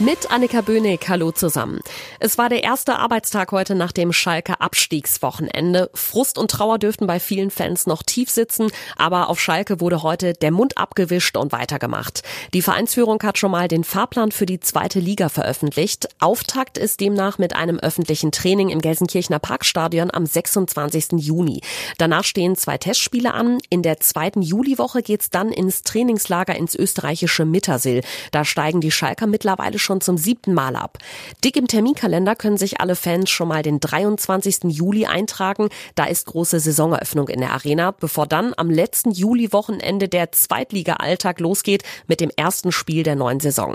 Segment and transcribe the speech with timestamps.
[0.00, 1.80] Mit Annika Böhnig, hallo zusammen.
[2.20, 5.90] Es war der erste Arbeitstag heute nach dem Schalke Abstiegswochenende.
[5.92, 10.32] Frust und Trauer dürften bei vielen Fans noch tief sitzen, aber auf Schalke wurde heute
[10.32, 12.22] der Mund abgewischt und weitergemacht.
[12.54, 16.08] Die Vereinsführung hat schon mal den Fahrplan für die zweite Liga veröffentlicht.
[16.18, 21.08] Auftakt ist demnach mit einem öffentlichen Training im Gelsenkirchener Parkstadion am 26.
[21.18, 21.60] Juni.
[21.98, 23.58] Danach stehen zwei Testspiele an.
[23.68, 28.00] In der zweiten Juliwoche geht's dann ins Trainingslager ins österreichische Mittersill.
[28.32, 30.98] Da steigen die Schalker mittlerweile schon schon zum siebten Mal ab.
[31.42, 34.58] Dick im Terminkalender können sich alle Fans schon mal den 23.
[34.68, 35.68] Juli eintragen.
[35.96, 41.82] Da ist große Saisoneröffnung in der Arena, bevor dann am letzten Juli-Wochenende der Zweitliga-Alltag losgeht
[42.06, 43.74] mit dem ersten Spiel der neuen Saison.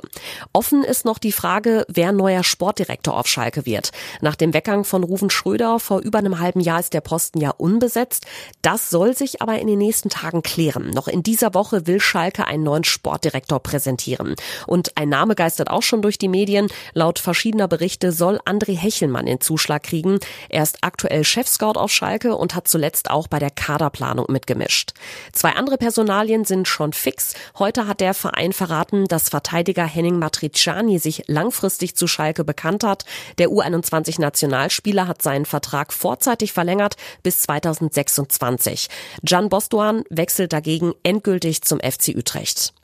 [0.53, 3.89] Offen ist noch die Frage, wer neuer Sportdirektor auf Schalke wird.
[4.21, 7.49] Nach dem Weggang von Ruven Schröder vor über einem halben Jahr ist der Posten ja
[7.49, 8.25] unbesetzt.
[8.61, 10.91] Das soll sich aber in den nächsten Tagen klären.
[10.91, 14.35] Noch in dieser Woche will Schalke einen neuen Sportdirektor präsentieren.
[14.65, 16.67] Und ein Name geistert auch schon durch die Medien.
[16.93, 20.19] Laut verschiedener Berichte soll André Hechelmann den Zuschlag kriegen.
[20.49, 24.93] Er ist aktuell Chefscout auf Schalke und hat zuletzt auch bei der Kaderplanung mitgemischt.
[25.33, 27.33] Zwei andere Personalien sind schon fix.
[27.57, 33.05] Heute hat der Verein verraten, dass Verteidiger Henning Matriciani sich langfristig zu Schalke bekannt hat.
[33.39, 38.89] Der U21-Nationalspieler hat seinen Vertrag vorzeitig verlängert bis 2026.
[39.23, 42.75] Gian Bostuan wechselt dagegen endgültig zum FC Utrecht.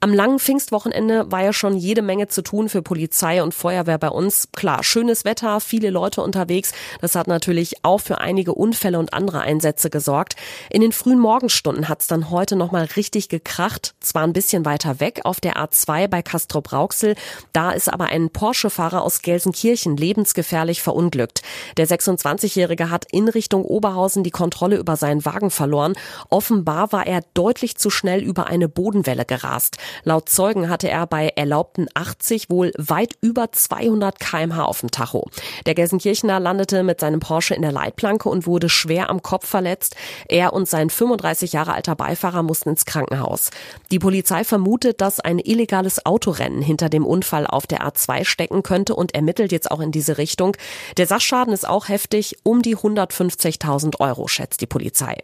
[0.00, 4.10] Am langen Pfingstwochenende war ja schon jede Menge zu tun für Polizei und Feuerwehr bei
[4.10, 4.48] uns.
[4.54, 6.72] Klar, schönes Wetter, viele Leute unterwegs.
[7.00, 10.36] Das hat natürlich auch für einige Unfälle und andere Einsätze gesorgt.
[10.68, 13.94] In den frühen Morgenstunden hat es dann heute nochmal richtig gekracht.
[14.00, 17.14] Zwar ein bisschen weiter weg auf der A2 bei Castrop Rauxel.
[17.54, 21.40] Da ist aber ein Porsche-Fahrer aus Gelsenkirchen lebensgefährlich verunglückt.
[21.78, 25.94] Der 26-Jährige hat in Richtung Oberhausen die Kontrolle über seinen Wagen verloren.
[26.28, 29.78] Offenbar war er deutlich zu schnell über eine Bodenwelle gerast.
[30.04, 35.28] Laut Zeugen hatte er bei erlaubten 80 wohl weit über 200 kmh auf dem Tacho.
[35.66, 39.96] Der Gelsenkirchener landete mit seinem Porsche in der Leitplanke und wurde schwer am Kopf verletzt.
[40.28, 43.50] Er und sein 35 Jahre alter Beifahrer mussten ins Krankenhaus.
[43.90, 48.94] Die Polizei vermutet, dass ein illegales Autorennen hinter dem Unfall auf der A2 stecken könnte
[48.94, 50.56] und ermittelt jetzt auch in diese Richtung.
[50.96, 55.18] Der Sachschaden ist auch heftig, um die 150.000 Euro, schätzt die Polizei.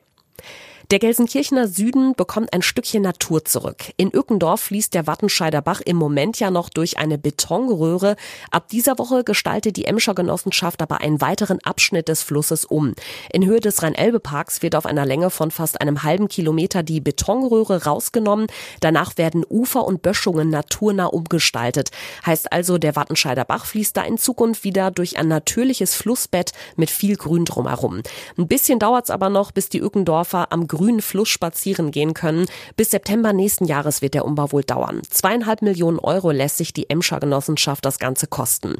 [0.91, 3.93] Der Gelsenkirchener Süden bekommt ein Stückchen Natur zurück.
[3.97, 8.17] In Ückendorf fließt der Wattenscheider Bach im Moment ja noch durch eine Betonröhre.
[8.51, 12.95] Ab dieser Woche gestaltet die Emscher Genossenschaft aber einen weiteren Abschnitt des Flusses um.
[13.33, 17.85] In Höhe des Rhein-Elbe-Parks wird auf einer Länge von fast einem halben Kilometer die Betonröhre
[17.85, 18.49] rausgenommen.
[18.81, 21.91] Danach werden Ufer und Böschungen naturnah umgestaltet.
[22.27, 26.91] Heißt also, der Wattenscheider Bach fließt da in Zukunft wieder durch ein natürliches Flussbett mit
[26.91, 28.03] viel Grün drumherum.
[28.37, 32.47] Ein bisschen dauert's aber noch, bis die Ückendorfer am grünen Fluss spazieren gehen können.
[32.77, 35.03] Bis September nächsten Jahres wird der Umbau wohl dauern.
[35.11, 38.77] Zweieinhalb Millionen Euro lässt sich die Emscher Genossenschaft das Ganze kosten.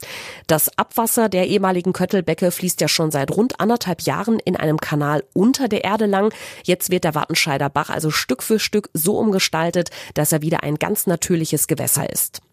[0.47, 5.23] Das Abwasser der ehemaligen Köttelbecke fließt ja schon seit rund anderthalb Jahren in einem Kanal
[5.35, 6.33] unter der Erde lang.
[6.65, 10.77] Jetzt wird der Wattenscheider Bach also Stück für Stück so umgestaltet, dass er wieder ein
[10.77, 12.41] ganz natürliches Gewässer ist.